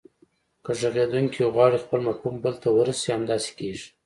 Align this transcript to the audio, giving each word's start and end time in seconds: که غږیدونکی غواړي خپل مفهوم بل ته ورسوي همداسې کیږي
که 0.63 0.71
غږیدونکی 0.79 1.41
غواړي 1.53 1.77
خپل 1.83 1.99
مفهوم 2.07 2.35
بل 2.43 2.53
ته 2.63 2.67
ورسوي 2.77 3.11
همداسې 3.17 3.51
کیږي 3.57 3.87